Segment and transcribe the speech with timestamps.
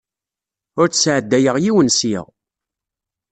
[0.81, 2.23] Ur d-sɛeddayeɣ yiwen seg-a.